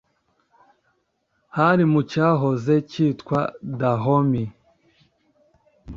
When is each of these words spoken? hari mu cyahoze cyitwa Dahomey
hari 1.57 1.83
mu 1.91 2.01
cyahoze 2.11 2.73
cyitwa 2.89 3.39
Dahomey 3.79 4.47